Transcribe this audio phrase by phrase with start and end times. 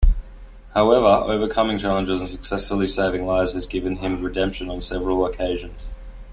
[0.73, 5.93] However, overcoming challenges and successfully saving lives has given him redemption on several occasions.